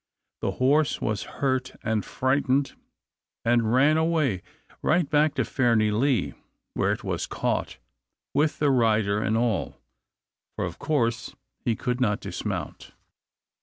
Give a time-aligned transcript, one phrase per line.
[0.39, 2.73] The horse was hurt and frightened,
[3.45, 4.41] and ran away
[4.81, 6.33] right back to Fairnilee,
[6.73, 7.77] where it was caught,
[8.33, 9.77] with the rider and all,
[10.55, 12.93] for of course he could not dismount.